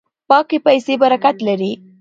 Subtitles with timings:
[0.29, 1.71] پاکې پیسې برکت لري.